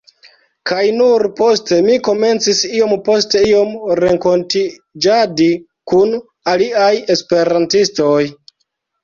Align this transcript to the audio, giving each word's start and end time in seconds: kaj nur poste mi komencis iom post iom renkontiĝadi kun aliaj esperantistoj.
kaj 0.69 0.83
nur 0.99 1.25
poste 1.39 1.77
mi 1.87 1.97
komencis 2.07 2.61
iom 2.77 2.95
post 3.09 3.35
iom 3.41 3.75
renkontiĝadi 4.05 5.51
kun 5.93 6.17
aliaj 6.57 6.91
esperantistoj. 7.17 8.19